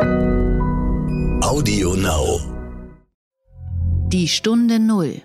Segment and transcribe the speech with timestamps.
[0.00, 2.40] Audio Now.
[4.08, 5.20] Die Stunde Null.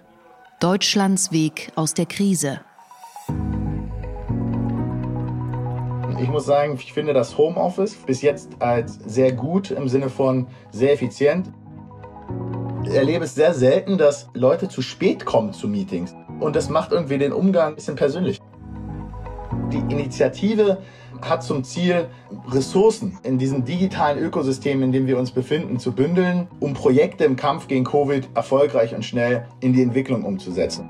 [0.60, 2.60] Deutschlands Weg aus der Krise.
[6.22, 10.48] Ich muss sagen, ich finde das Homeoffice bis jetzt als sehr gut im Sinne von
[10.72, 11.50] sehr effizient.
[12.84, 16.14] Ich erlebe es sehr selten, dass Leute zu spät kommen zu Meetings.
[16.42, 18.42] Und das macht irgendwie den Umgang ein bisschen persönlich.
[19.72, 20.80] Die Initiative
[21.22, 22.10] hat zum Ziel,
[22.50, 27.36] Ressourcen in diesem digitalen Ökosystem, in dem wir uns befinden, zu bündeln, um Projekte im
[27.36, 30.90] Kampf gegen Covid erfolgreich und schnell in die Entwicklung umzusetzen.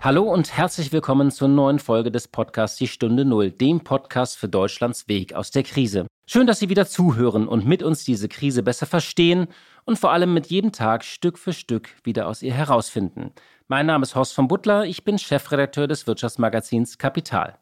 [0.00, 4.48] Hallo und herzlich willkommen zur neuen Folge des Podcasts Die Stunde Null, dem Podcast für
[4.48, 6.06] Deutschlands Weg aus der Krise.
[6.28, 9.48] Schön, dass Sie wieder zuhören und mit uns diese Krise besser verstehen
[9.86, 13.32] und vor allem mit jedem Tag Stück für Stück wieder aus ihr herausfinden.
[13.68, 17.56] Mein Name ist Horst von Butler, ich bin Chefredakteur des Wirtschaftsmagazins Kapital.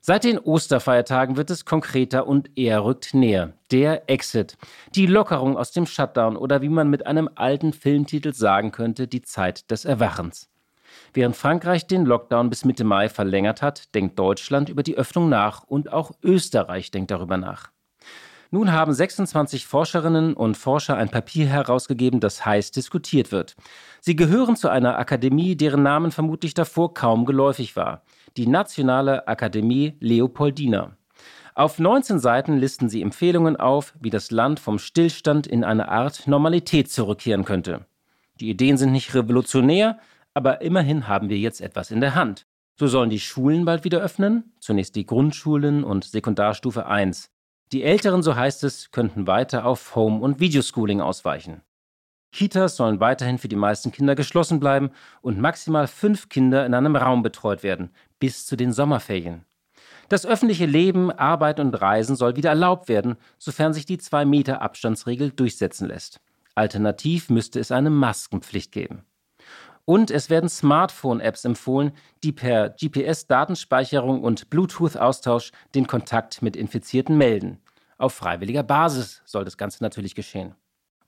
[0.00, 3.54] Seit den Osterfeiertagen wird es konkreter und er rückt näher.
[3.72, 4.56] Der Exit.
[4.94, 9.22] Die Lockerung aus dem Shutdown oder wie man mit einem alten Filmtitel sagen könnte, die
[9.22, 10.50] Zeit des Erwachens.
[11.12, 15.64] Während Frankreich den Lockdown bis Mitte Mai verlängert hat, denkt Deutschland über die Öffnung nach
[15.64, 17.70] und auch Österreich denkt darüber nach.
[18.50, 23.56] Nun haben 26 Forscherinnen und Forscher ein Papier herausgegeben, das heiß diskutiert wird.
[24.00, 28.02] Sie gehören zu einer Akademie, deren Namen vermutlich davor kaum geläufig war.
[28.38, 30.96] Die Nationale Akademie Leopoldina.
[31.54, 36.26] Auf 19 Seiten listen sie Empfehlungen auf, wie das Land vom Stillstand in eine Art
[36.26, 37.84] Normalität zurückkehren könnte.
[38.40, 39.98] Die Ideen sind nicht revolutionär,
[40.32, 42.46] aber immerhin haben wir jetzt etwas in der Hand.
[42.76, 47.28] So sollen die Schulen bald wieder öffnen, zunächst die Grundschulen und Sekundarstufe 1.
[47.72, 51.60] Die Älteren, so heißt es, könnten weiter auf Home- und Videoschooling ausweichen.
[52.32, 56.96] Kitas sollen weiterhin für die meisten Kinder geschlossen bleiben und maximal fünf Kinder in einem
[56.96, 59.44] Raum betreut werden, bis zu den Sommerferien.
[60.08, 65.88] Das öffentliche Leben, Arbeit und Reisen soll wieder erlaubt werden, sofern sich die 2-Meter-Abstandsregel durchsetzen
[65.88, 66.20] lässt.
[66.54, 69.04] Alternativ müsste es eine Maskenpflicht geben.
[69.84, 71.92] Und es werden Smartphone-Apps empfohlen,
[72.22, 77.58] die per GPS-Datenspeicherung und Bluetooth-Austausch den Kontakt mit Infizierten melden.
[77.98, 80.54] Auf freiwilliger Basis soll das Ganze natürlich geschehen.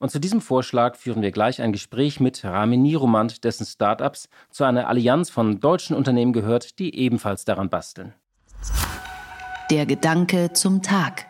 [0.01, 4.65] Und zu diesem Vorschlag führen wir gleich ein Gespräch mit Rami Niromand, dessen Startups zu
[4.65, 8.13] einer Allianz von deutschen Unternehmen gehört, die ebenfalls daran basteln.
[9.71, 11.27] Der Gedanke zum Tag.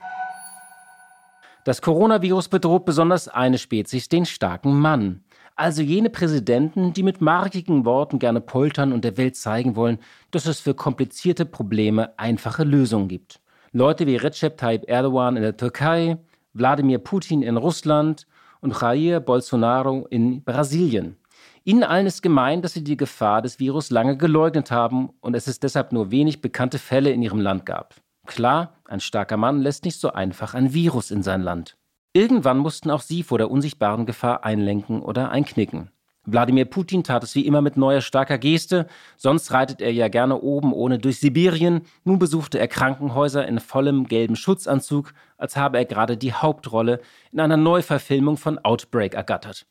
[1.65, 5.25] Das Coronavirus bedroht besonders eine Spezies, den starken Mann.
[5.57, 9.99] Also jene Präsidenten, die mit markigen Worten gerne poltern und der Welt zeigen wollen,
[10.31, 13.40] dass es für komplizierte Probleme einfache Lösungen gibt.
[13.73, 16.19] Leute wie Recep Tayyip Erdogan in der Türkei,
[16.55, 18.27] Wladimir Putin in Russland
[18.61, 21.17] und Jair Bolsonaro in Brasilien.
[21.63, 25.47] Ihnen allen ist gemein, dass sie die Gefahr des Virus lange geleugnet haben und es
[25.47, 27.95] es deshalb nur wenig bekannte Fälle in ihrem Land gab.
[28.27, 31.77] Klar, ein starker Mann lässt nicht so einfach ein Virus in sein Land.
[32.13, 35.93] Irgendwann mussten auch sie vor der unsichtbaren Gefahr einlenken oder einknicken.
[36.27, 38.87] Wladimir Putin tat es wie immer mit neuer starker Geste,
[39.17, 44.07] sonst reitet er ja gerne oben ohne durch Sibirien, nun besuchte er Krankenhäuser in vollem
[44.07, 47.01] gelben Schutzanzug, als habe er gerade die Hauptrolle
[47.33, 49.67] in einer Neuverfilmung von Outbreak ergattert.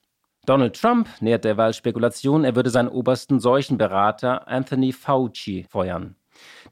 [0.45, 6.15] Donald Trump nährt derweil Spekulationen, er würde seinen obersten Seuchenberater Anthony Fauci feuern.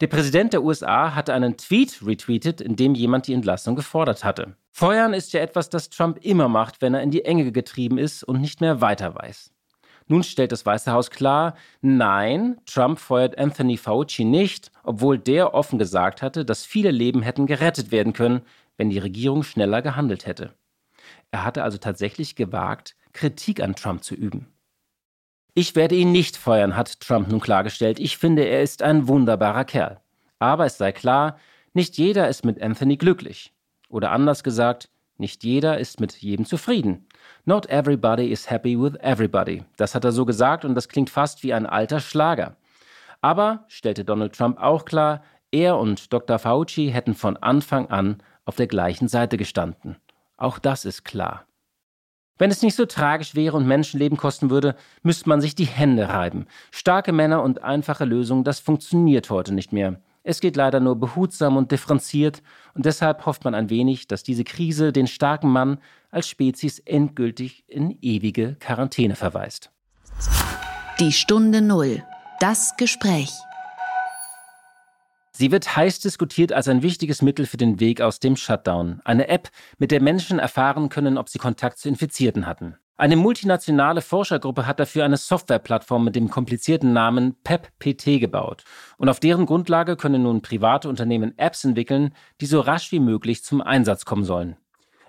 [0.01, 4.55] Der Präsident der USA hatte einen Tweet retweetet, in dem jemand die Entlassung gefordert hatte.
[4.71, 8.23] Feuern ist ja etwas, das Trump immer macht, wenn er in die Enge getrieben ist
[8.23, 9.51] und nicht mehr weiter weiß.
[10.07, 15.77] Nun stellt das Weiße Haus klar, nein, Trump feuert Anthony Fauci nicht, obwohl der offen
[15.79, 18.41] gesagt hatte, dass viele Leben hätten gerettet werden können,
[18.77, 20.53] wenn die Regierung schneller gehandelt hätte.
[21.31, 24.47] Er hatte also tatsächlich gewagt, Kritik an Trump zu üben.
[25.53, 27.99] Ich werde ihn nicht feuern, hat Trump nun klargestellt.
[27.99, 29.99] Ich finde, er ist ein wunderbarer Kerl.
[30.39, 31.39] Aber es sei klar,
[31.73, 33.53] nicht jeder ist mit Anthony glücklich.
[33.89, 37.07] Oder anders gesagt, nicht jeder ist mit jedem zufrieden.
[37.45, 39.63] Not everybody is happy with everybody.
[39.77, 42.55] Das hat er so gesagt und das klingt fast wie ein alter Schlager.
[43.21, 46.39] Aber, stellte Donald Trump auch klar, er und Dr.
[46.39, 49.97] Fauci hätten von Anfang an auf der gleichen Seite gestanden.
[50.37, 51.45] Auch das ist klar.
[52.37, 56.09] Wenn es nicht so tragisch wäre und Menschenleben kosten würde, müsste man sich die Hände
[56.09, 56.45] reiben.
[56.71, 59.99] Starke Männer und einfache Lösungen, das funktioniert heute nicht mehr.
[60.29, 62.43] Es geht leider nur behutsam und differenziert
[62.73, 65.77] und deshalb hofft man ein wenig, dass diese Krise den starken Mann
[66.11, 69.71] als Spezies endgültig in ewige Quarantäne verweist.
[70.99, 72.03] Die Stunde Null.
[72.41, 73.31] Das Gespräch.
[75.31, 78.99] Sie wird heiß diskutiert als ein wichtiges Mittel für den Weg aus dem Shutdown.
[79.05, 79.47] Eine App,
[79.77, 82.75] mit der Menschen erfahren können, ob sie Kontakt zu Infizierten hatten.
[82.99, 88.63] Eine multinationale Forschergruppe hat dafür eine Softwareplattform mit dem komplizierten Namen PEPPT gebaut.
[88.97, 93.43] Und auf deren Grundlage können nun private Unternehmen Apps entwickeln, die so rasch wie möglich
[93.43, 94.57] zum Einsatz kommen sollen.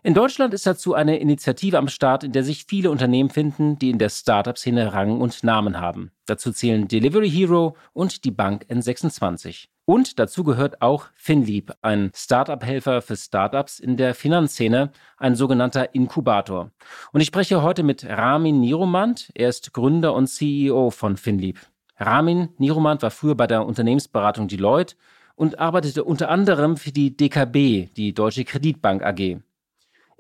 [0.03, 3.89] In Deutschland ist dazu eine Initiative am Start, in der sich viele Unternehmen finden, die
[3.89, 6.13] in der Startup-Szene Rang und Namen haben.
[6.27, 9.69] Dazu zählen Delivery Hero und die Bank N26.
[9.89, 16.73] Und dazu gehört auch FinLeap, ein Startup-Helfer für Startups in der Finanzszene, ein sogenannter Inkubator.
[17.13, 19.31] Und ich spreche heute mit Ramin Niromand.
[19.35, 21.57] Er ist Gründer und CEO von FinLeap.
[21.97, 24.95] Ramin Niromand war früher bei der Unternehmensberatung Deloitte
[25.37, 29.39] und arbeitete unter anderem für die DKB, die Deutsche Kreditbank AG.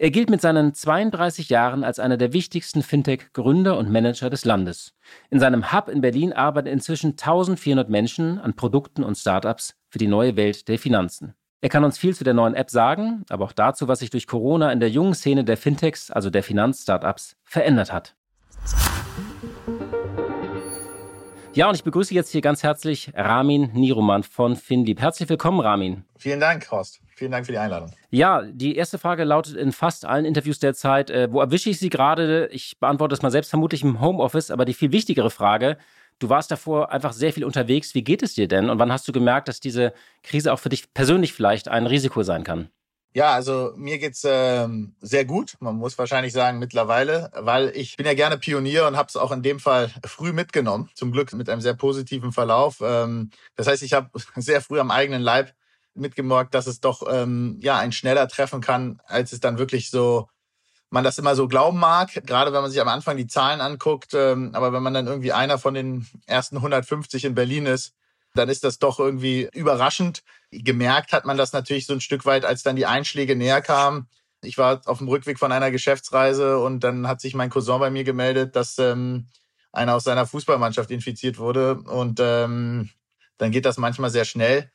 [0.00, 4.95] Er gilt mit seinen 32 Jahren als einer der wichtigsten Fintech-Gründer und Manager des Landes.
[5.29, 10.06] In seinem Hub in Berlin arbeiten inzwischen 1400 Menschen an Produkten und Startups für die
[10.06, 11.35] neue Welt der Finanzen.
[11.61, 14.29] Er kann uns viel zu der neuen App sagen, aber auch dazu, was sich durch
[14.29, 18.15] Corona in der jungen Szene der Fintechs, also der Finanzstartups, verändert hat.
[21.58, 25.00] Ja, und ich begrüße jetzt hier ganz herzlich Ramin Niruman von FinLeap.
[25.00, 26.05] Herzlich willkommen, Ramin.
[26.16, 27.00] Vielen Dank, Horst.
[27.16, 27.90] Vielen Dank für die Einladung.
[28.10, 31.90] Ja, die erste Frage lautet in fast allen Interviews derzeit, äh, wo erwische ich Sie
[31.90, 32.49] gerade?
[32.52, 35.78] Ich beantworte das mal selbst vermutlich im Homeoffice, aber die viel wichtigere Frage,
[36.20, 37.93] du warst davor einfach sehr viel unterwegs.
[37.93, 38.70] Wie geht es dir denn?
[38.70, 42.22] Und wann hast du gemerkt, dass diese Krise auch für dich persönlich vielleicht ein Risiko
[42.22, 42.69] sein kann?
[43.14, 45.56] Ja, also mir geht's ähm, sehr gut.
[45.60, 49.32] Man muss wahrscheinlich sagen mittlerweile, weil ich bin ja gerne Pionier und habe es auch
[49.32, 50.90] in dem Fall früh mitgenommen.
[50.94, 52.81] Zum Glück mit einem sehr positiven Verlauf.
[52.82, 55.55] Ähm, das heißt, ich habe sehr früh am eigenen Leib
[55.94, 60.28] mitgemerkt, dass es doch ähm, ja ein schneller treffen kann, als es dann wirklich so
[60.90, 64.14] man das immer so glauben mag, gerade wenn man sich am Anfang die Zahlen anguckt.
[64.14, 67.94] Ähm, aber wenn man dann irgendwie einer von den ersten 150 in Berlin ist,
[68.38, 70.23] dann ist das doch irgendwie überraschend.
[70.50, 74.08] Gemerkt hat man das natürlich so ein Stück weit, als dann die Einschläge näher kamen.
[74.43, 77.90] Ich war auf dem Rückweg von einer Geschäftsreise und dann hat sich mein Cousin bei
[77.90, 79.26] mir gemeldet, dass ähm,
[79.73, 81.75] einer aus seiner Fußballmannschaft infiziert wurde.
[81.81, 82.90] Und ähm,
[83.37, 84.70] dann geht das manchmal sehr schnell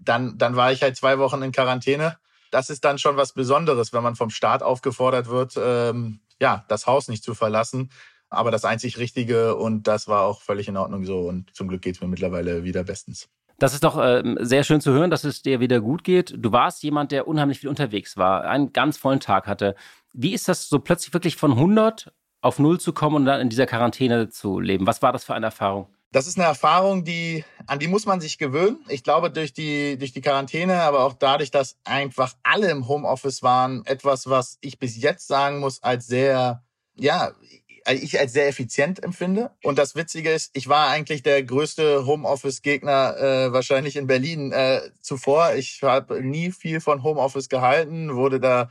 [0.00, 2.18] dann, dann war ich halt zwei Wochen in Quarantäne.
[2.50, 6.86] Das ist dann schon was Besonderes, wenn man vom Staat aufgefordert wird, ähm, ja, das
[6.86, 7.90] Haus nicht zu verlassen.
[8.30, 11.20] Aber das einzig Richtige und das war auch völlig in Ordnung so.
[11.20, 13.28] Und zum Glück geht's mir mittlerweile wieder bestens.
[13.58, 16.32] Das ist doch äh, sehr schön zu hören, dass es dir wieder gut geht.
[16.36, 19.74] Du warst jemand, der unheimlich viel unterwegs war, einen ganz vollen Tag hatte.
[20.12, 23.48] Wie ist das so plötzlich wirklich von 100 auf 0 zu kommen und dann in
[23.48, 24.86] dieser Quarantäne zu leben?
[24.86, 25.88] Was war das für eine Erfahrung?
[26.12, 28.78] Das ist eine Erfahrung, die, an die muss man sich gewöhnen.
[28.88, 33.42] Ich glaube, durch die, durch die Quarantäne, aber auch dadurch, dass einfach alle im Homeoffice
[33.42, 36.62] waren, etwas, was ich bis jetzt sagen muss, als sehr,
[36.94, 37.32] ja,
[37.96, 39.50] ich als sehr effizient empfinde.
[39.62, 44.80] Und das Witzige ist, ich war eigentlich der größte Homeoffice-Gegner äh, wahrscheinlich in Berlin äh,
[45.00, 45.54] zuvor.
[45.54, 48.70] Ich habe nie viel von Homeoffice gehalten, wurde da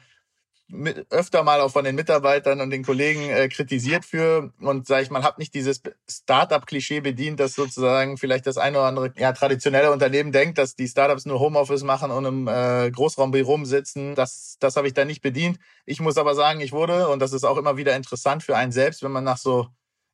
[0.70, 5.04] mit, öfter mal auch von den Mitarbeitern und den Kollegen äh, kritisiert für und sage
[5.04, 9.32] ich mal, habe nicht dieses Startup-Klischee bedient, dass sozusagen vielleicht das eine oder andere ja,
[9.32, 14.16] traditionelle Unternehmen denkt, dass die Startups nur Homeoffice machen und im äh, Großraumbüro sitzen.
[14.16, 15.58] Das, das habe ich da nicht bedient.
[15.86, 18.72] Ich muss aber sagen, ich wurde, und das ist auch immer wieder interessant für einen
[18.72, 19.68] selbst, wenn man nach so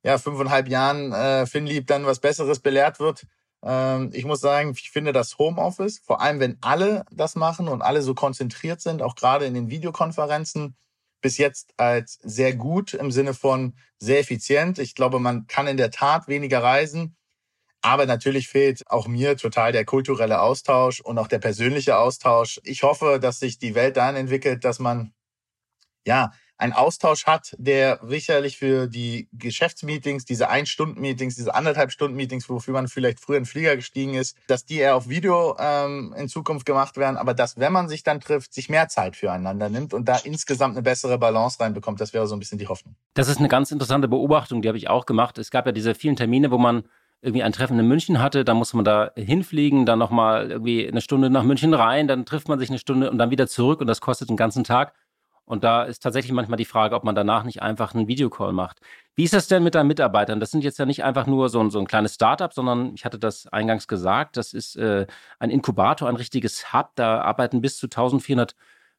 [0.04, 3.26] ja, fünfeinhalb Jahren äh, Finlieb dann was Besseres belehrt wird,
[4.12, 8.02] ich muss sagen, ich finde das Homeoffice, vor allem wenn alle das machen und alle
[8.02, 10.76] so konzentriert sind, auch gerade in den Videokonferenzen,
[11.22, 14.80] bis jetzt als sehr gut im Sinne von sehr effizient.
[14.80, 17.16] Ich glaube, man kann in der Tat weniger reisen.
[17.82, 22.60] Aber natürlich fehlt auch mir total der kulturelle Austausch und auch der persönliche Austausch.
[22.64, 25.14] Ich hoffe, dass sich die Welt dahin entwickelt, dass man
[26.06, 32.88] ja einen Austausch hat, der sicherlich für die Geschäftsmeetings, diese Ein-Stunden-Meetings, diese Anderthalb-Stunden-Meetings, wofür man
[32.88, 36.66] vielleicht früher in den Flieger gestiegen ist, dass die eher auf Video ähm, in Zukunft
[36.66, 40.08] gemacht werden, aber dass, wenn man sich dann trifft, sich mehr Zeit füreinander nimmt und
[40.08, 42.96] da insgesamt eine bessere Balance reinbekommt, das wäre so ein bisschen die Hoffnung.
[43.14, 45.38] Das ist eine ganz interessante Beobachtung, die habe ich auch gemacht.
[45.38, 46.84] Es gab ja diese vielen Termine, wo man
[47.24, 51.00] irgendwie ein Treffen in München hatte, dann muss man da hinfliegen, dann nochmal irgendwie eine
[51.00, 53.88] Stunde nach München rein, dann trifft man sich eine Stunde und dann wieder zurück und
[53.88, 54.94] das kostet einen ganzen Tag.
[55.46, 58.80] Und da ist tatsächlich manchmal die Frage, ob man danach nicht einfach einen Videocall macht.
[59.16, 60.40] Wie ist das denn mit deinen Mitarbeitern?
[60.40, 63.04] Das sind jetzt ja nicht einfach nur so ein, so ein kleines Startup, sondern ich
[63.06, 65.06] hatte das eingangs gesagt, das ist äh,
[65.40, 66.92] ein Inkubator, ein richtiges Hub.
[66.96, 68.56] Da arbeiten bis zu 1400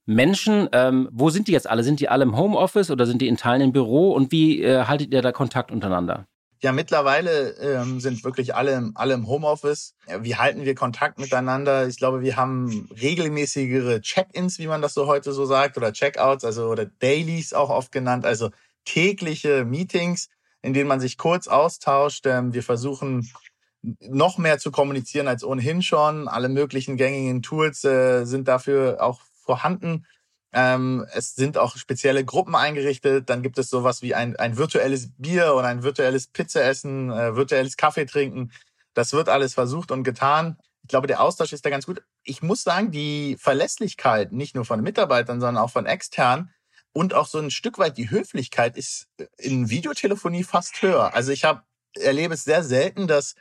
[0.07, 0.69] Menschen.
[0.73, 1.83] Ähm, wo sind die jetzt alle?
[1.83, 4.13] Sind die alle im Homeoffice oder sind die in Teilen im Büro?
[4.13, 6.27] Und wie äh, haltet ihr da Kontakt untereinander?
[6.64, 9.92] Ja, mittlerweile ähm, sind wirklich alle, alle im Homeoffice.
[10.21, 11.87] Wie halten wir Kontakt miteinander?
[11.87, 16.42] Ich glaube, wir haben regelmäßigere Check-ins, wie man das so heute so sagt, oder Check-outs,
[16.42, 18.49] also oder Dailies auch oft genannt, also
[18.87, 20.30] tägliche Meetings,
[20.62, 22.25] in denen man sich kurz austauscht.
[22.26, 23.30] Ähm, wir versuchen
[24.00, 26.28] noch mehr zu kommunizieren als ohnehin schon.
[26.28, 30.06] Alle möglichen gängigen Tools äh, sind dafür auch vorhanden.
[30.54, 33.28] Ähm, es sind auch spezielle Gruppen eingerichtet.
[33.28, 37.76] Dann gibt es sowas wie ein, ein virtuelles Bier oder ein virtuelles Pizzaessen, äh, virtuelles
[37.76, 38.52] Kaffee trinken.
[38.94, 40.56] Das wird alles versucht und getan.
[40.82, 42.02] Ich glaube, der Austausch ist da ganz gut.
[42.23, 46.54] Ich muss sagen, die Verlässlichkeit nicht nur von Mitarbeitern, sondern auch von externen
[46.92, 51.14] und auch so ein Stück weit die Höflichkeit ist in Videotelefonie fast höher.
[51.14, 51.62] Also ich habe
[51.96, 53.34] erlebe es sehr selten, dass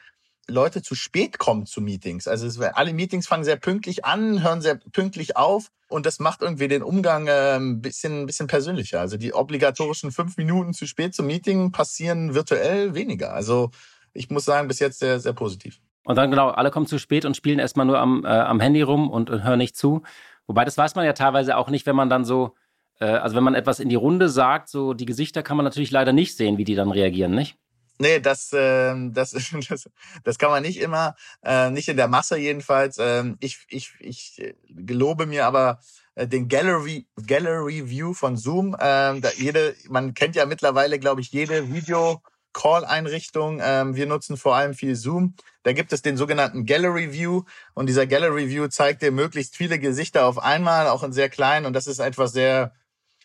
[0.47, 2.27] Leute zu spät kommen zu Meetings.
[2.27, 6.41] Also es, alle Meetings fangen sehr pünktlich an, hören sehr pünktlich auf und das macht
[6.41, 8.99] irgendwie den Umgang äh, ein bisschen, ein bisschen persönlicher.
[8.99, 13.33] Also die obligatorischen fünf Minuten zu spät zum Meeting passieren virtuell weniger.
[13.33, 13.71] Also
[14.13, 15.79] ich muss sagen, bis jetzt sehr, sehr positiv.
[16.05, 18.81] Und dann genau, alle kommen zu spät und spielen erstmal nur am, äh, am Handy
[18.81, 20.03] rum und, und hören nicht zu.
[20.47, 22.55] Wobei das weiß man ja teilweise auch nicht, wenn man dann so,
[22.99, 25.91] äh, also wenn man etwas in die Runde sagt, so die Gesichter kann man natürlich
[25.91, 27.57] leider nicht sehen, wie die dann reagieren, nicht?
[28.03, 29.31] Nee, das, äh, das,
[29.69, 29.89] das,
[30.25, 32.97] das kann man nicht immer, äh, nicht in der Masse jedenfalls.
[32.99, 35.79] Ähm, ich, ich, ich gelobe mir aber
[36.15, 38.75] äh, den Gallery, Gallery View von Zoom.
[38.77, 43.61] Ähm, da jede, man kennt ja mittlerweile, glaube ich, jede Video Call-Einrichtung.
[43.63, 45.35] Ähm, wir nutzen vor allem viel Zoom.
[45.63, 47.43] Da gibt es den sogenannten Gallery View
[47.73, 51.65] und dieser Gallery View zeigt dir möglichst viele Gesichter auf einmal, auch in sehr klein
[51.65, 52.73] und das ist etwas sehr,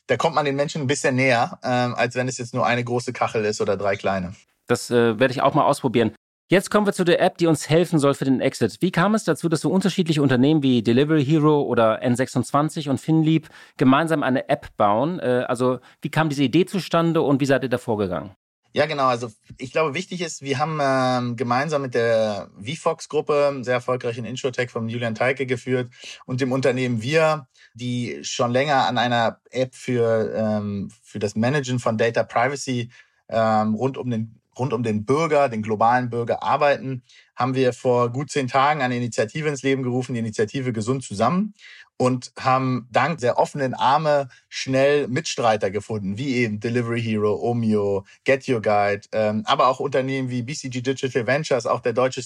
[0.07, 2.85] da kommt man den Menschen ein bisschen näher, ähm, als wenn es jetzt nur eine
[2.85, 4.37] große Kachel ist oder drei kleine.
[4.69, 6.13] Das äh, werde ich auch mal ausprobieren.
[6.51, 8.79] Jetzt kommen wir zu der App, die uns helfen soll für den Exit.
[8.81, 13.51] Wie kam es dazu, dass so unterschiedliche Unternehmen wie Delivery Hero oder N26 und Finlieb
[13.77, 15.19] gemeinsam eine App bauen?
[15.19, 18.31] Äh, also wie kam diese Idee zustande und wie seid ihr da vorgegangen?
[18.73, 19.07] Ja, genau.
[19.07, 24.71] Also ich glaube, wichtig ist, wir haben ähm, gemeinsam mit der VFox-Gruppe, sehr erfolgreichen Introtech
[24.71, 25.91] von Julian Teike geführt
[26.25, 31.79] und dem Unternehmen Wir, die schon länger an einer App für, ähm, für das Managen
[31.79, 32.91] von Data Privacy
[33.29, 37.03] ähm, rund um den rund um den Bürger, den globalen Bürger arbeiten,
[37.37, 41.55] haben wir vor gut zehn Tagen eine Initiative ins Leben gerufen, die Initiative Gesund zusammen
[41.97, 48.49] und haben dank der offenen Arme schnell Mitstreiter gefunden, wie eben Delivery Hero, Omio, Get
[48.49, 52.23] Your Guide, ähm, aber auch Unternehmen wie BCG Digital Ventures, auch der deutsche,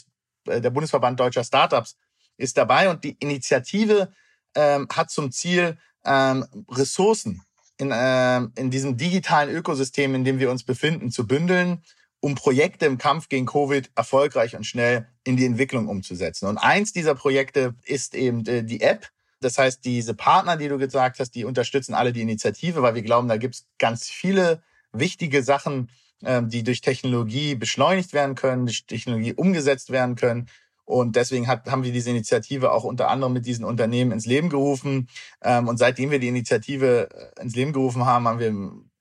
[0.47, 1.97] äh, der Bundesverband deutscher Startups
[2.37, 4.12] ist dabei und die Initiative
[4.55, 7.43] ähm, hat zum Ziel, ähm, Ressourcen
[7.79, 11.83] in, äh, in diesem digitalen Ökosystem, in dem wir uns befinden, zu bündeln
[12.23, 16.47] um Projekte im Kampf gegen Covid erfolgreich und schnell in die Entwicklung umzusetzen.
[16.47, 19.09] Und eins dieser Projekte ist eben äh, die App.
[19.41, 23.02] Das heißt, diese Partner, die du gesagt hast, die unterstützen alle die Initiative, weil wir
[23.02, 24.62] glauben, da gibt es ganz viele
[24.93, 25.91] wichtige Sachen,
[26.25, 30.49] ähm, die durch Technologie beschleunigt werden können, durch Technologie umgesetzt werden können.
[30.85, 34.49] Und deswegen hat, haben wir diese Initiative auch unter anderem mit diesen Unternehmen ins Leben
[34.49, 35.09] gerufen.
[35.43, 38.92] Ähm, und seitdem wir die Initiative äh, ins Leben gerufen haben, haben wir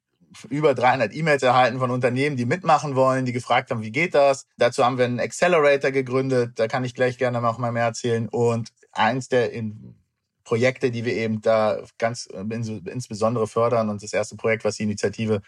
[0.49, 4.47] über 300 E-Mails erhalten von Unternehmen, die mitmachen wollen, die gefragt haben, wie geht das?
[4.57, 8.27] Dazu haben wir einen Accelerator gegründet, da kann ich gleich gerne noch mal mehr erzählen.
[8.29, 9.95] Und eins der in
[10.43, 15.41] Projekte, die wir eben da ganz insbesondere fördern und das erste Projekt, was die Initiative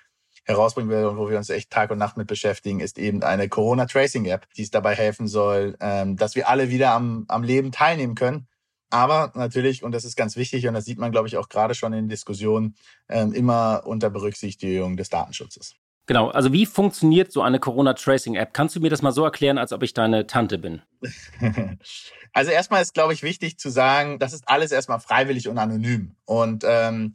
[0.45, 3.47] herausbringen will und wo wir uns echt Tag und Nacht mit beschäftigen, ist eben eine
[3.47, 8.15] Corona-Tracing-App, die es dabei helfen soll, ähm, dass wir alle wieder am, am Leben teilnehmen
[8.15, 8.47] können
[8.89, 11.75] aber natürlich, und das ist ganz wichtig, und das sieht man, glaube ich, auch gerade
[11.75, 12.75] schon in Diskussionen,
[13.09, 15.75] ähm, immer unter Berücksichtigung des Datenschutzes.
[16.05, 18.53] Genau, also wie funktioniert so eine Corona-Tracing-App?
[18.53, 20.81] Kannst du mir das mal so erklären, als ob ich deine Tante bin?
[22.33, 26.15] also erstmal ist, glaube ich, wichtig zu sagen, das ist alles erstmal freiwillig und anonym.
[26.25, 27.13] Und ähm,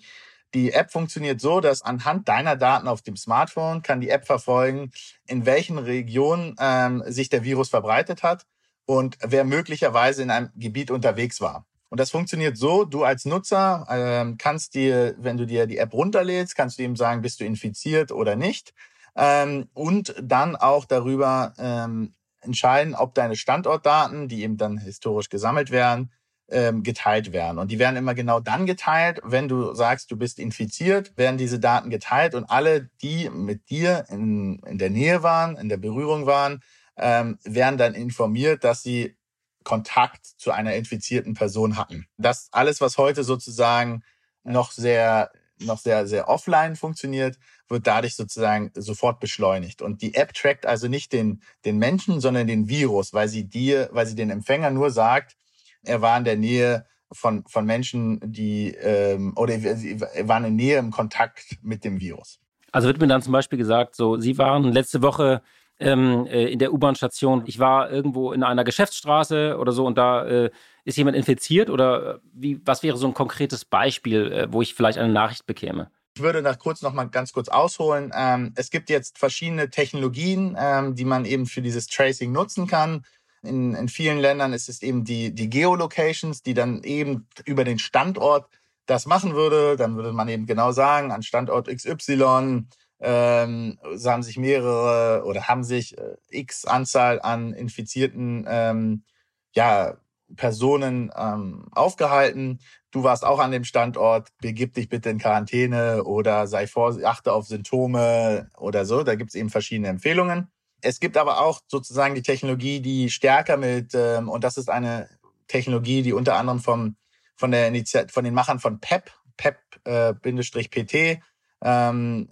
[0.55, 4.91] die App funktioniert so, dass anhand deiner Daten auf dem Smartphone kann die App verfolgen,
[5.27, 8.47] in welchen Regionen ähm, sich der Virus verbreitet hat
[8.89, 11.67] und wer möglicherweise in einem Gebiet unterwegs war.
[11.91, 15.93] Und das funktioniert so, du als Nutzer ähm, kannst dir, wenn du dir die App
[15.93, 18.73] runterlädst, kannst du ihm sagen, bist du infiziert oder nicht.
[19.15, 25.71] Ähm, und dann auch darüber ähm, entscheiden, ob deine Standortdaten, die eben dann historisch gesammelt
[25.71, 26.11] werden,
[26.51, 27.59] ähm, geteilt werden.
[27.59, 31.61] Und die werden immer genau dann geteilt, wenn du sagst, du bist infiziert, werden diese
[31.61, 36.25] Daten geteilt und alle, die mit dir in, in der Nähe waren, in der Berührung
[36.25, 36.63] waren,
[36.99, 39.17] ähm, werden dann informiert, dass sie
[39.65, 42.07] Kontakt zu einer infizierten Person hatten.
[42.17, 44.03] Das alles, was heute sozusagen
[44.45, 47.39] noch sehr, noch sehr, sehr offline funktioniert,
[47.69, 49.83] wird dadurch sozusagen sofort beschleunigt.
[49.83, 53.89] Und die App trackt also nicht den, den Menschen, sondern den Virus, weil sie dir,
[53.93, 55.37] weil sie den Empfänger nur sagt,
[55.83, 60.79] er war in der Nähe von, von Menschen, die, ähm, oder sie waren in Nähe
[60.79, 62.41] im Kontakt mit dem Virus.
[62.73, 65.43] Also wird mir dann zum Beispiel gesagt, so, Sie waren letzte Woche
[65.81, 67.45] ähm, äh, in der U-Bahn-Station.
[67.47, 70.51] Ich war irgendwo in einer Geschäftsstraße oder so und da äh,
[70.85, 74.75] ist jemand infiziert oder äh, wie, was wäre so ein konkretes Beispiel, äh, wo ich
[74.75, 75.91] vielleicht eine Nachricht bekäme?
[76.15, 78.11] Ich würde nach kurz noch mal ganz kurz ausholen.
[78.15, 83.05] Ähm, es gibt jetzt verschiedene Technologien, ähm, die man eben für dieses Tracing nutzen kann.
[83.43, 87.79] In, in vielen Ländern ist es eben die, die Geolocations, die dann eben über den
[87.79, 88.49] Standort
[88.87, 92.65] das machen würde, dann würde man eben genau sagen, an Standort XY
[93.01, 99.05] ähm, haben sich mehrere oder haben sich äh, x Anzahl an infizierten ähm,
[99.53, 99.97] ja,
[100.37, 102.61] Personen ähm, aufgehalten.
[102.91, 107.33] Du warst auch an dem Standort, begib dich bitte in Quarantäne oder sei vor, achte
[107.33, 109.03] auf Symptome oder so.
[109.03, 110.51] Da gibt es eben verschiedene Empfehlungen.
[110.81, 115.09] Es gibt aber auch sozusagen die Technologie, die stärker mit, ähm, und das ist eine
[115.49, 116.97] Technologie, die unter anderem vom,
[117.37, 121.21] von, der Initiat von den Machern von PEP, PEP-PT, äh,
[121.63, 122.29] ähm,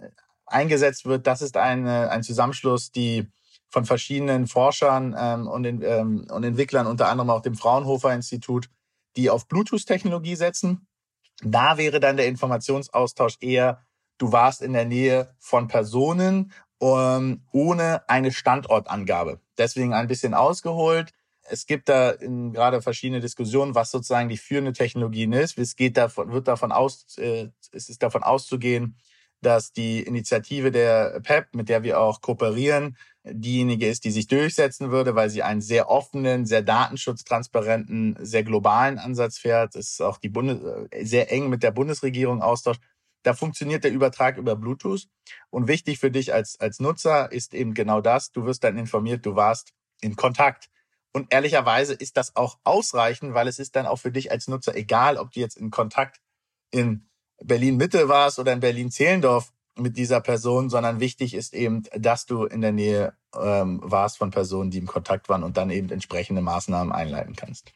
[0.47, 1.27] eingesetzt wird.
[1.27, 3.27] Das ist eine, ein Zusammenschluss, die
[3.69, 8.69] von verschiedenen Forschern ähm, und, ähm, und Entwicklern, unter anderem auch dem Fraunhofer Institut,
[9.17, 10.87] die auf Bluetooth-Technologie setzen.
[11.43, 13.85] Da wäre dann der Informationsaustausch eher,
[14.17, 19.39] du warst in der Nähe von Personen ähm, ohne eine Standortangabe.
[19.57, 21.11] Deswegen ein bisschen ausgeholt.
[21.49, 25.57] Es gibt da in, gerade verschiedene Diskussionen, was sozusagen die führende Technologie ist.
[25.57, 28.97] Es geht davon, wird davon aus, äh, es ist davon auszugehen,
[29.41, 34.91] dass die Initiative der PEP, mit der wir auch kooperieren, diejenige ist, die sich durchsetzen
[34.91, 39.75] würde, weil sie einen sehr offenen, sehr datenschutztransparenten, sehr globalen Ansatz fährt.
[39.75, 40.59] Es ist auch die Bundes
[41.01, 42.81] sehr eng mit der Bundesregierung austauscht.
[43.23, 45.07] Da funktioniert der Übertrag über Bluetooth.
[45.49, 48.31] Und wichtig für dich als, als Nutzer ist eben genau das.
[48.31, 50.69] Du wirst dann informiert, du warst in Kontakt.
[51.13, 54.75] Und ehrlicherweise ist das auch ausreichend, weil es ist dann auch für dich als Nutzer
[54.75, 56.21] egal, ob du jetzt in Kontakt
[56.71, 57.09] in
[57.43, 62.61] Berlin-Mitte warst oder in Berlin-Zehlendorf mit dieser Person, sondern wichtig ist eben, dass du in
[62.61, 66.91] der Nähe ähm, warst von Personen, die im Kontakt waren und dann eben entsprechende Maßnahmen
[66.91, 67.71] einleiten kannst.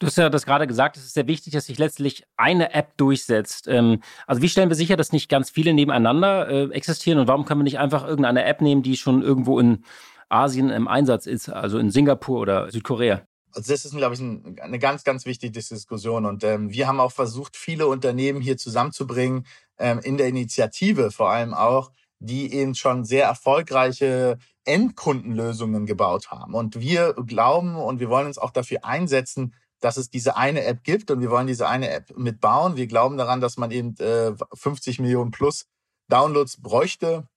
[0.00, 2.96] Du hast ja das gerade gesagt, es ist sehr wichtig, dass sich letztlich eine App
[2.96, 3.66] durchsetzt.
[3.66, 7.44] Ähm, also wie stellen wir sicher, dass nicht ganz viele nebeneinander äh, existieren und warum
[7.44, 9.84] können wir nicht einfach irgendeine App nehmen, die schon irgendwo in
[10.28, 13.22] Asien im Einsatz ist, also in Singapur oder Südkorea?
[13.52, 16.26] Also das ist, glaube ich, ein, eine ganz, ganz wichtige Diskussion.
[16.26, 19.46] Und ähm, wir haben auch versucht, viele Unternehmen hier zusammenzubringen,
[19.78, 21.90] ähm, in der Initiative vor allem auch,
[22.20, 26.54] die eben schon sehr erfolgreiche Endkundenlösungen gebaut haben.
[26.54, 30.82] Und wir glauben und wir wollen uns auch dafür einsetzen, dass es diese eine App
[30.82, 32.76] gibt und wir wollen diese eine App mitbauen.
[32.76, 35.66] Wir glauben daran, dass man eben äh, 50 Millionen plus
[36.08, 37.28] Downloads bräuchte.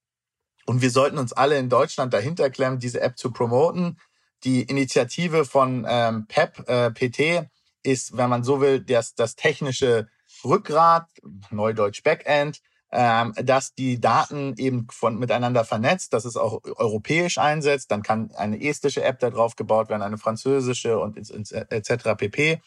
[0.66, 3.96] Und wir sollten uns alle in Deutschland dahinter klemmen, diese App zu promoten
[4.44, 7.48] die Initiative von ähm, PEP, äh, PT,
[7.82, 10.08] ist, wenn man so will, das, das technische
[10.44, 11.08] Rückgrat,
[11.50, 17.90] Neudeutsch Backend, ähm, dass die Daten eben von miteinander vernetzt, dass es auch europäisch einsetzt.
[17.90, 22.16] Dann kann eine estische App da drauf gebaut werden, eine französische und etc.
[22.16, 22.60] pp.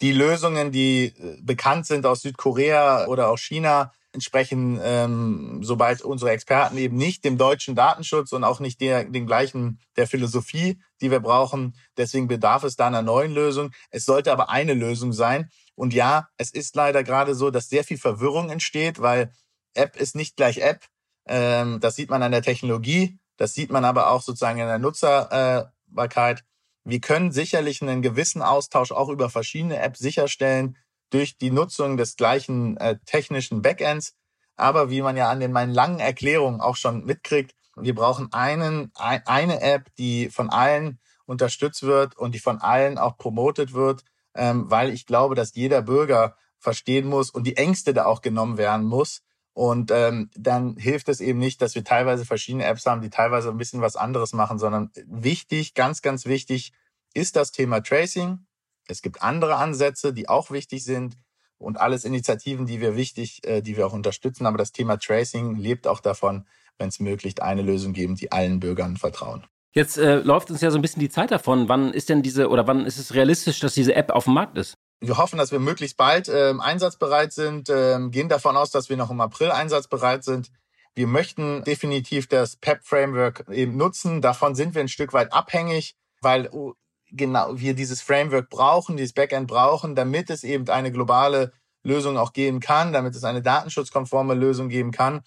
[0.00, 6.32] Die Lösungen, die äh, bekannt sind aus Südkorea oder aus China, entsprechen, ähm, sobald unsere
[6.32, 11.10] Experten eben nicht dem deutschen Datenschutz und auch nicht der, den gleichen der Philosophie, die
[11.10, 11.76] wir brauchen.
[11.96, 13.70] Deswegen bedarf es da einer neuen Lösung.
[13.90, 15.50] Es sollte aber eine Lösung sein.
[15.74, 19.32] Und ja, es ist leider gerade so, dass sehr viel Verwirrung entsteht, weil
[19.74, 20.84] App ist nicht gleich App.
[21.26, 23.18] Ähm, das sieht man an der Technologie.
[23.36, 26.44] Das sieht man aber auch sozusagen in der Nutzerbarkeit.
[26.84, 30.76] Wir können sicherlich einen gewissen Austausch auch über verschiedene Apps sicherstellen,
[31.10, 34.14] durch die Nutzung des gleichen äh, technischen Backends.
[34.56, 38.92] Aber wie man ja an den meinen langen Erklärungen auch schon mitkriegt, wir brauchen einen,
[38.94, 44.04] ein, eine App, die von allen unterstützt wird und die von allen auch promotet wird,
[44.34, 48.58] ähm, weil ich glaube, dass jeder Bürger verstehen muss und die Ängste da auch genommen
[48.58, 49.22] werden muss.
[49.52, 53.50] Und ähm, dann hilft es eben nicht, dass wir teilweise verschiedene Apps haben, die teilweise
[53.50, 56.72] ein bisschen was anderes machen, sondern wichtig, ganz, ganz wichtig
[57.14, 58.46] ist das Thema Tracing.
[58.90, 61.16] Es gibt andere Ansätze, die auch wichtig sind
[61.58, 64.46] und alles Initiativen, die wir wichtig, äh, die wir auch unterstützen.
[64.46, 66.46] Aber das Thema Tracing lebt auch davon,
[66.78, 69.46] wenn es möglich eine Lösung geben, die allen Bürgern vertrauen.
[69.72, 71.68] Jetzt äh, läuft uns ja so ein bisschen die Zeit davon.
[71.68, 74.58] Wann ist denn diese oder wann ist es realistisch, dass diese App auf dem Markt
[74.58, 74.74] ist?
[75.00, 78.96] Wir hoffen, dass wir möglichst bald ähm, einsatzbereit sind, ähm, gehen davon aus, dass wir
[78.96, 80.50] noch im April einsatzbereit sind.
[80.94, 84.20] Wir möchten definitiv das PEP-Framework eben nutzen.
[84.20, 86.74] Davon sind wir ein Stück weit abhängig, weil oh,
[87.12, 92.32] genau wir dieses Framework brauchen, dieses Backend brauchen, damit es eben eine globale Lösung auch
[92.32, 95.22] geben kann, damit es eine datenschutzkonforme Lösung geben kann.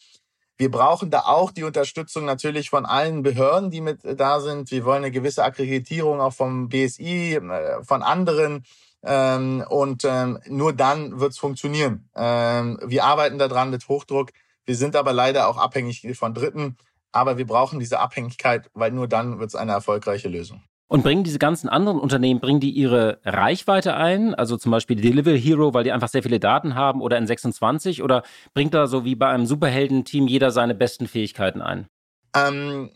[0.57, 4.69] Wir brauchen da auch die Unterstützung natürlich von allen Behörden, die mit da sind.
[4.69, 8.63] Wir wollen eine gewisse Akkreditierung auch vom BSI, äh, von anderen.
[9.03, 12.09] Ähm, und ähm, nur dann wird es funktionieren.
[12.15, 14.29] Ähm, wir arbeiten daran mit Hochdruck.
[14.65, 16.77] Wir sind aber leider auch abhängig von Dritten.
[17.11, 20.63] Aber wir brauchen diese Abhängigkeit, weil nur dann wird es eine erfolgreiche Lösung.
[20.87, 24.35] Und bringen diese ganzen anderen Unternehmen, bringen die ihre Reichweite ein?
[24.35, 28.03] Also zum Beispiel Delivery Hero, weil die einfach sehr viele Daten haben oder in 26?
[28.03, 31.87] Oder bringt da so wie bei einem Superhelden-Team jeder seine besten Fähigkeiten ein?
[32.35, 32.91] Ähm,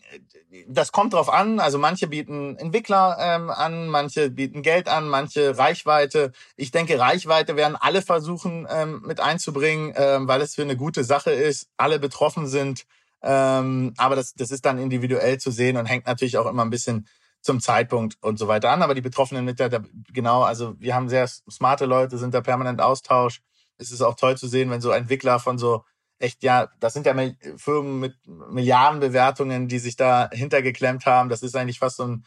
[0.66, 1.60] das kommt drauf an.
[1.60, 6.32] Also manche bieten Entwickler ähm, an, manche bieten Geld an, manche Reichweite.
[6.56, 11.04] Ich denke, Reichweite werden alle versuchen ähm, mit einzubringen, ähm, weil es für eine gute
[11.04, 11.68] Sache ist.
[11.76, 12.84] Alle betroffen sind.
[13.22, 16.70] Ähm, aber das, das ist dann individuell zu sehen und hängt natürlich auch immer ein
[16.70, 17.08] bisschen
[17.40, 18.82] zum Zeitpunkt und so weiter an.
[18.82, 23.40] Aber die betroffenen Mitarbeiter, genau, also wir haben sehr smarte Leute, sind da permanent Austausch.
[23.78, 25.84] Es ist auch toll zu sehen, wenn so Entwickler von so
[26.18, 27.14] echt, ja, das sind ja
[27.56, 31.28] Firmen mit Milliardenbewertungen, die sich da hintergeklemmt haben.
[31.28, 32.24] Das ist eigentlich fast so ein,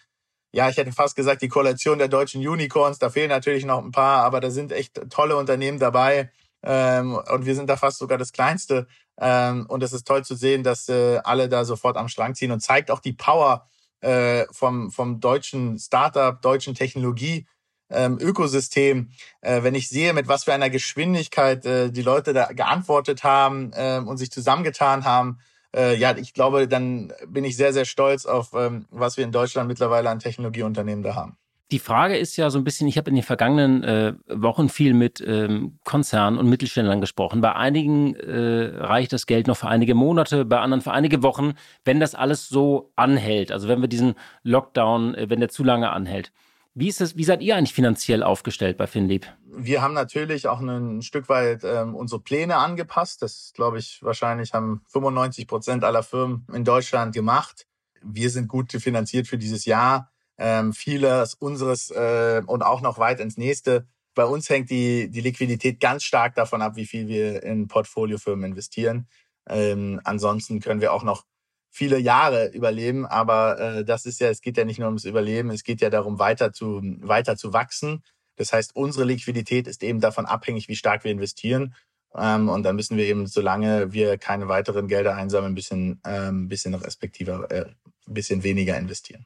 [0.54, 3.00] ja, ich hätte fast gesagt, die Koalition der deutschen Unicorns.
[3.00, 6.32] Da fehlen natürlich noch ein paar, aber da sind echt tolle Unternehmen dabei.
[6.64, 8.88] Ähm, und wir sind da fast sogar das Kleinste.
[9.20, 12.52] Ähm, und es ist toll zu sehen, dass äh, alle da sofort am Schlang ziehen
[12.52, 13.68] und zeigt auch die Power
[14.02, 17.46] äh, vom, vom deutschen Startup, deutschen Technologie
[17.92, 19.12] ähm, Ökosystem,
[19.42, 23.72] äh, wenn ich sehe, mit was für einer Geschwindigkeit äh, die Leute da geantwortet haben
[23.74, 25.40] äh, und sich zusammengetan haben,
[25.76, 29.32] äh, ja, ich glaube, dann bin ich sehr, sehr stolz auf, ähm, was wir in
[29.32, 31.38] Deutschland mittlerweile an Technologieunternehmen da haben.
[31.72, 34.94] Die Frage ist ja so ein bisschen, ich habe in den vergangenen äh, Wochen viel
[34.94, 37.40] mit ähm, Konzernen und Mittelständlern gesprochen.
[37.40, 41.54] Bei einigen äh, reicht das Geld noch für einige Monate, bei anderen für einige Wochen,
[41.86, 43.54] wenn das alles so anhält.
[43.54, 46.34] Also wenn wir diesen Lockdown, äh, wenn der zu lange anhält.
[46.74, 49.28] Wie ist es, wie seid ihr eigentlich finanziell aufgestellt bei Finlieb?
[49.46, 53.22] Wir haben natürlich auch ein Stück weit ähm, unsere Pläne angepasst.
[53.22, 57.66] Das, glaube ich, wahrscheinlich haben 95 Prozent aller Firmen in Deutschland gemacht.
[58.02, 60.11] Wir sind gut finanziert für dieses Jahr.
[60.38, 63.86] Ähm, vieles unseres äh, und auch noch weit ins nächste.
[64.16, 68.52] Bei uns hängt die, die Liquidität ganz stark davon ab, wie viel wir in Portfoliofirmen
[68.52, 69.08] investieren.
[69.48, 71.26] Ähm, ansonsten können wir auch noch
[71.70, 75.50] viele Jahre überleben, aber äh, das ist ja, es geht ja nicht nur ums Überleben,
[75.52, 78.04] es geht ja darum, weiter zu, weiter zu wachsen.
[78.36, 81.76] Das heißt, unsere Liquidität ist eben davon abhängig, wie stark wir investieren.
[82.14, 86.50] Ähm, und dann müssen wir eben, solange wir keine weiteren Gelder einsammeln, ein bisschen, ähm,
[86.50, 87.66] bisschen respektiver, äh,
[88.08, 89.26] ein bisschen weniger investieren.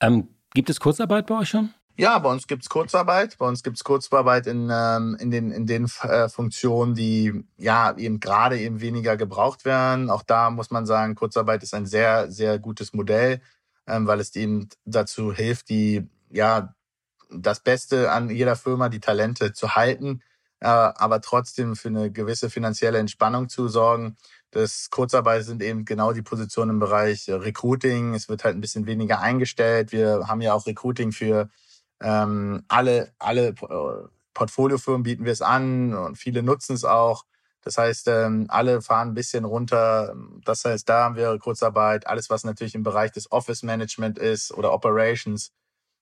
[0.00, 1.72] Ähm, gibt es Kurzarbeit bei euch schon?
[1.96, 3.36] Ja, bei uns gibt's Kurzarbeit.
[3.36, 8.20] Bei uns gibt's Kurzarbeit in, ähm, in den, in den äh, Funktionen, die ja eben
[8.20, 10.08] gerade eben weniger gebraucht werden.
[10.08, 13.42] Auch da muss man sagen, Kurzarbeit ist ein sehr, sehr gutes Modell,
[13.86, 16.74] ähm, weil es eben dazu hilft, die ja
[17.30, 20.22] das Beste an jeder Firma, die Talente zu halten,
[20.60, 24.16] äh, aber trotzdem für eine gewisse finanzielle Entspannung zu sorgen.
[24.52, 28.14] Das Kurzarbeit sind eben genau die Positionen im Bereich Recruiting.
[28.14, 29.92] Es wird halt ein bisschen weniger eingestellt.
[29.92, 31.48] Wir haben ja auch Recruiting für
[32.02, 37.24] ähm, alle, alle äh, Portfoliofirmen bieten wir es an und viele nutzen es auch.
[37.62, 40.14] Das heißt, ähm, alle fahren ein bisschen runter.
[40.44, 42.06] Das heißt, da haben wir Kurzarbeit.
[42.06, 45.52] Alles, was natürlich im Bereich des Office Management ist oder Operations,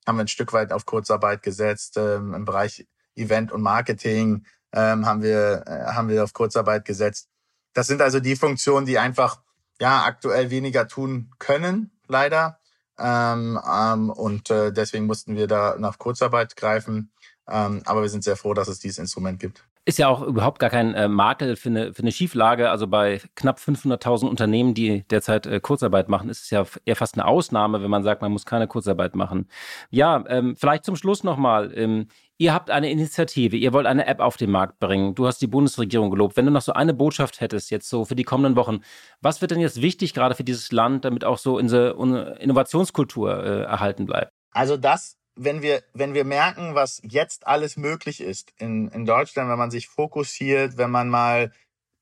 [0.06, 1.96] haben wir ein Stück weit auf Kurzarbeit gesetzt.
[1.96, 7.28] Ähm, Im Bereich Event und Marketing ähm, haben wir äh, haben wir auf Kurzarbeit gesetzt.
[7.72, 9.40] Das sind also die Funktionen, die einfach
[9.80, 12.58] ja aktuell weniger tun können, leider.
[12.98, 17.12] Ähm, ähm, und äh, deswegen mussten wir da nach Kurzarbeit greifen.
[17.48, 19.64] Ähm, aber wir sind sehr froh, dass es dieses Instrument gibt.
[19.84, 22.68] Ist ja auch überhaupt gar kein äh, Makel für eine, für eine Schieflage.
[22.68, 27.14] Also bei knapp 500.000 Unternehmen, die derzeit äh, Kurzarbeit machen, ist es ja eher fast
[27.14, 29.48] eine Ausnahme, wenn man sagt, man muss keine Kurzarbeit machen.
[29.88, 31.72] Ja, ähm, vielleicht zum Schluss nochmal.
[31.74, 32.08] Ähm,
[32.40, 35.16] Ihr habt eine Initiative, ihr wollt eine App auf den Markt bringen.
[35.16, 36.36] Du hast die Bundesregierung gelobt.
[36.36, 38.82] Wenn du noch so eine Botschaft hättest, jetzt so für die kommenden Wochen,
[39.20, 43.62] was wird denn jetzt wichtig gerade für dieses Land, damit auch so unsere Innovationskultur äh,
[43.62, 44.30] erhalten bleibt?
[44.52, 49.50] Also das, wenn wir, wenn wir merken, was jetzt alles möglich ist in, in Deutschland,
[49.50, 51.50] wenn man sich fokussiert, wenn man mal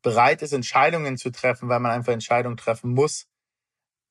[0.03, 3.27] bereit ist, Entscheidungen zu treffen, weil man einfach Entscheidungen treffen muss,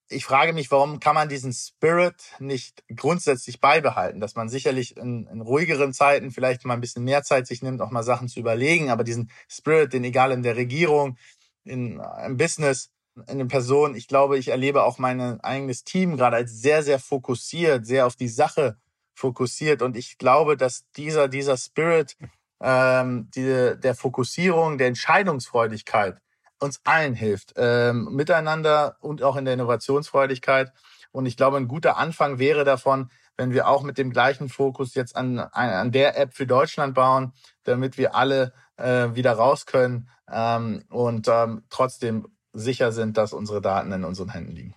[0.09, 5.27] ich frage mich, warum kann man diesen Spirit nicht grundsätzlich beibehalten, dass man sicherlich in,
[5.27, 8.39] in, ruhigeren Zeiten vielleicht mal ein bisschen mehr Zeit sich nimmt, auch mal Sachen zu
[8.39, 11.17] überlegen, aber diesen Spirit, den egal in der Regierung,
[11.63, 12.91] in, im Business,
[13.27, 16.99] in den Personen, ich glaube, ich erlebe auch mein eigenes Team gerade als sehr, sehr
[16.99, 18.77] fokussiert, sehr auf die Sache
[19.15, 19.81] fokussiert.
[19.81, 22.17] Und ich glaube, dass dieser, dieser Spirit
[22.61, 26.17] ähm, die, der Fokussierung, der Entscheidungsfreudigkeit
[26.65, 30.73] uns allen hilft, ähm, miteinander und auch in der Innovationsfreudigkeit.
[31.11, 34.95] Und ich glaube, ein guter Anfang wäre davon, wenn wir auch mit dem gleichen Fokus
[34.95, 40.09] jetzt an, an der App für Deutschland bauen, damit wir alle äh, wieder raus können
[40.31, 44.75] ähm, und ähm, trotzdem sicher sind, dass unsere Daten in unseren Händen liegen.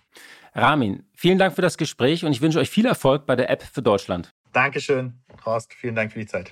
[0.53, 3.63] Ramin, vielen Dank für das Gespräch und ich wünsche euch viel Erfolg bei der App
[3.63, 4.31] für Deutschland.
[4.51, 5.13] Dankeschön,
[5.45, 5.73] Horst.
[5.73, 6.51] Vielen Dank für die Zeit.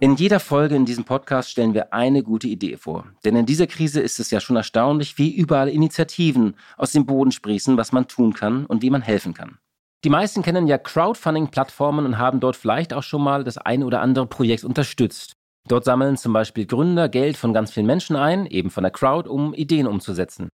[0.00, 3.06] In jeder Folge in diesem Podcast stellen wir eine gute Idee vor.
[3.24, 7.30] Denn in dieser Krise ist es ja schon erstaunlich, wie überall Initiativen aus dem Boden
[7.30, 9.58] sprießen, was man tun kann und wie man helfen kann.
[10.02, 14.00] Die meisten kennen ja Crowdfunding-Plattformen und haben dort vielleicht auch schon mal das eine oder
[14.00, 15.34] andere Projekt unterstützt.
[15.68, 19.28] Dort sammeln zum Beispiel Gründer Geld von ganz vielen Menschen ein, eben von der Crowd,
[19.28, 20.48] um Ideen umzusetzen.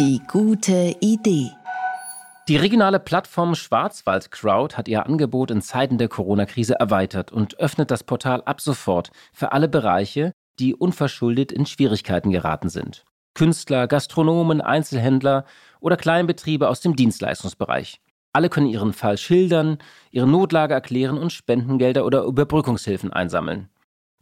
[0.00, 1.52] Die gute Idee.
[2.48, 7.92] Die regionale Plattform Schwarzwald Crowd hat ihr Angebot in Zeiten der Corona-Krise erweitert und öffnet
[7.92, 13.04] das Portal ab sofort für alle Bereiche, die unverschuldet in Schwierigkeiten geraten sind.
[13.34, 15.44] Künstler, Gastronomen, Einzelhändler
[15.78, 18.00] oder Kleinbetriebe aus dem Dienstleistungsbereich.
[18.32, 19.78] Alle können ihren Fall schildern,
[20.10, 23.68] ihre Notlage erklären und Spendengelder oder Überbrückungshilfen einsammeln.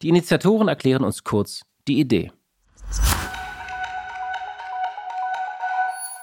[0.03, 2.33] Die Initiatoren erklären uns kurz die Idee.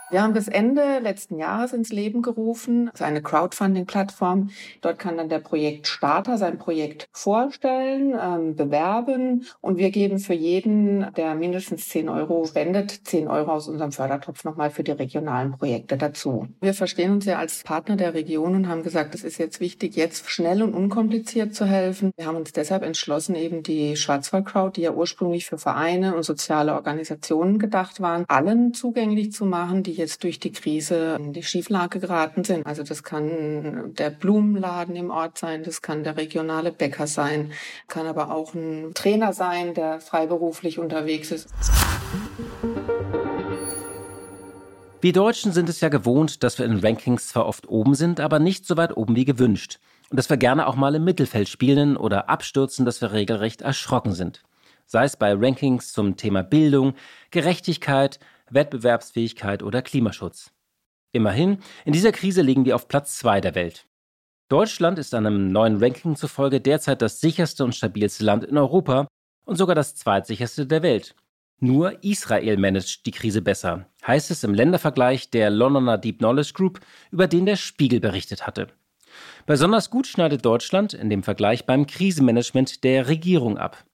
[0.10, 4.52] Wir haben bis Ende letzten Jahres ins Leben gerufen, also eine Crowdfunding-Plattform.
[4.80, 11.13] Dort kann dann der Projektstarter sein Projekt vorstellen, ähm, bewerben und wir geben für jeden,
[11.15, 15.98] der mindestens 10 Euro spendet, 10 Euro aus unserem Fördertopf nochmal für die regionalen Projekte
[15.98, 16.48] dazu.
[16.62, 19.98] Wir verstehen uns ja als Partner der Region und haben gesagt, es ist jetzt wichtig,
[19.98, 22.12] jetzt schnell und unkompliziert zu helfen.
[22.15, 26.24] Wir haben uns deshalb entschlossen, eben die Schwarzwald Crowd, die ja ursprünglich für Vereine und
[26.24, 31.44] soziale Organisationen gedacht waren, allen zugänglich zu machen, die jetzt durch die Krise in die
[31.44, 32.66] Schieflage geraten sind.
[32.66, 37.52] Also das kann der Blumenladen im Ort sein, das kann der regionale Bäcker sein,
[37.88, 41.50] kann aber auch ein Trainer sein, der freiberuflich unterwegs ist.
[45.00, 48.40] Wir Deutschen sind es ja gewohnt, dass wir in Rankings zwar oft oben sind, aber
[48.40, 49.80] nicht so weit oben wie gewünscht.
[50.10, 54.14] Und dass wir gerne auch mal im Mittelfeld spielen oder abstürzen, dass wir regelrecht erschrocken
[54.14, 54.42] sind.
[54.86, 56.94] Sei es bei Rankings zum Thema Bildung,
[57.30, 60.52] Gerechtigkeit, Wettbewerbsfähigkeit oder Klimaschutz.
[61.12, 63.88] Immerhin, in dieser Krise liegen wir auf Platz 2 der Welt.
[64.50, 69.08] Deutschland ist einem neuen Ranking zufolge derzeit das sicherste und stabilste Land in Europa
[69.46, 71.16] und sogar das zweitsicherste der Welt.
[71.60, 76.80] Nur Israel managt die Krise besser, heißt es im Ländervergleich der Londoner Deep Knowledge Group,
[77.10, 78.68] über den der Spiegel berichtet hatte.
[79.48, 83.87] Besonders gut schneidet Deutschland in dem Vergleich beim Krisenmanagement der Regierung ab.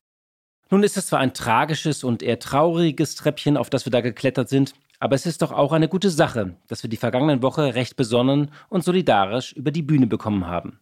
[0.73, 4.49] Nun ist es zwar ein tragisches und eher trauriges Treppchen, auf das wir da geklettert
[4.49, 7.95] sind, aber es ist doch auch eine gute Sache, dass wir die vergangenen Woche recht
[7.95, 10.79] besonnen und solidarisch über die Bühne bekommen haben.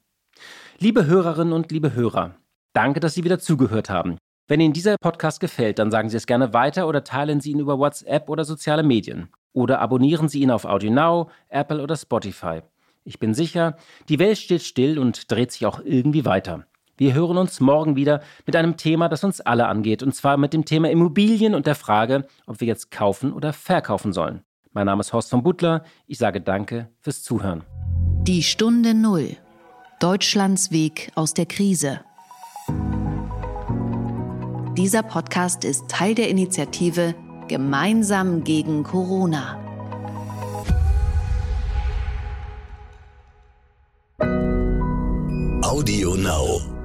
[0.80, 2.36] Liebe Hörerinnen und liebe Hörer,
[2.72, 4.16] danke, dass Sie wieder zugehört haben.
[4.48, 7.60] Wenn Ihnen dieser Podcast gefällt, dann sagen Sie es gerne weiter oder teilen Sie ihn
[7.60, 9.28] über WhatsApp oder soziale Medien.
[9.52, 12.62] Oder abonnieren Sie ihn auf AudioNow, Apple oder Spotify.
[13.04, 13.76] Ich bin sicher,
[14.08, 16.66] die Welt steht still und dreht sich auch irgendwie weiter.
[17.02, 20.54] Wir hören uns morgen wieder mit einem Thema, das uns alle angeht, und zwar mit
[20.54, 24.44] dem Thema Immobilien und der Frage, ob wir jetzt kaufen oder verkaufen sollen.
[24.72, 25.84] Mein Name ist Horst von Butler.
[26.06, 27.64] Ich sage danke fürs Zuhören.
[28.22, 29.36] Die Stunde Null.
[30.00, 32.02] Deutschlands Weg aus der Krise.
[34.78, 37.16] Dieser Podcast ist Teil der Initiative
[37.48, 39.60] Gemeinsam gegen Corona.
[45.64, 46.81] Audio Now.